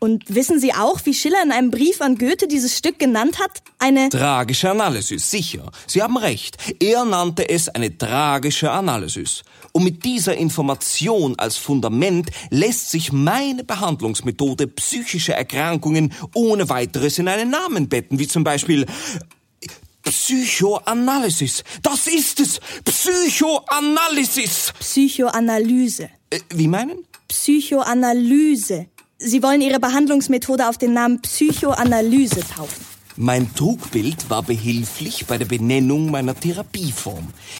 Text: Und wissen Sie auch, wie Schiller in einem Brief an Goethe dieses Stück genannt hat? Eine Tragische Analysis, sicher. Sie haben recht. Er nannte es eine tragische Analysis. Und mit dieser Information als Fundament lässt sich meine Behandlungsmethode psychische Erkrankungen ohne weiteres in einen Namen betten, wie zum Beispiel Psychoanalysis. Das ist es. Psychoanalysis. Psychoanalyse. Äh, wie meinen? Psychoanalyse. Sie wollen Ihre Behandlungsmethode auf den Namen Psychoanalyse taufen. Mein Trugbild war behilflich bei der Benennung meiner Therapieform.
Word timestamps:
Und 0.00 0.24
wissen 0.28 0.60
Sie 0.60 0.72
auch, 0.72 1.00
wie 1.04 1.14
Schiller 1.14 1.42
in 1.42 1.50
einem 1.50 1.70
Brief 1.70 2.00
an 2.00 2.16
Goethe 2.16 2.46
dieses 2.46 2.76
Stück 2.76 2.98
genannt 2.98 3.40
hat? 3.40 3.50
Eine 3.78 4.08
Tragische 4.08 4.70
Analysis, 4.70 5.30
sicher. 5.30 5.70
Sie 5.86 6.02
haben 6.02 6.16
recht. 6.16 6.56
Er 6.80 7.04
nannte 7.04 7.48
es 7.48 7.68
eine 7.68 7.96
tragische 7.96 8.70
Analysis. 8.70 9.42
Und 9.72 9.84
mit 9.84 10.04
dieser 10.04 10.36
Information 10.36 11.36
als 11.38 11.56
Fundament 11.56 12.30
lässt 12.50 12.90
sich 12.90 13.12
meine 13.12 13.64
Behandlungsmethode 13.64 14.68
psychische 14.68 15.34
Erkrankungen 15.34 16.12
ohne 16.34 16.68
weiteres 16.68 17.18
in 17.18 17.28
einen 17.28 17.50
Namen 17.50 17.88
betten, 17.88 18.18
wie 18.18 18.28
zum 18.28 18.44
Beispiel 18.44 18.86
Psychoanalysis. 20.04 21.64
Das 21.82 22.06
ist 22.06 22.40
es. 22.40 22.60
Psychoanalysis. 22.84 24.72
Psychoanalyse. 24.78 26.08
Äh, 26.30 26.40
wie 26.50 26.68
meinen? 26.68 27.04
Psychoanalyse. 27.28 28.86
Sie 29.20 29.42
wollen 29.42 29.60
Ihre 29.60 29.80
Behandlungsmethode 29.80 30.68
auf 30.68 30.78
den 30.78 30.92
Namen 30.92 31.20
Psychoanalyse 31.20 32.40
taufen. 32.40 32.86
Mein 33.16 33.52
Trugbild 33.52 34.30
war 34.30 34.44
behilflich 34.44 35.26
bei 35.26 35.38
der 35.38 35.46
Benennung 35.46 36.12
meiner 36.12 36.38
Therapieform. 36.38 37.26